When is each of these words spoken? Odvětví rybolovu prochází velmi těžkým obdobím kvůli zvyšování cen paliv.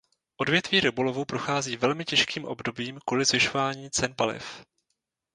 Odvětví 0.37 0.79
rybolovu 0.79 1.25
prochází 1.25 1.77
velmi 1.77 2.05
těžkým 2.05 2.45
obdobím 2.45 2.99
kvůli 3.05 3.25
zvyšování 3.25 3.91
cen 3.91 4.13
paliv. 4.17 4.65